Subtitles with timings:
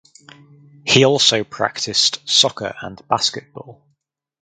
[0.83, 3.83] He also practiced soccer and basketball.